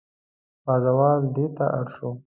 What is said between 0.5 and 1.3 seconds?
پازوال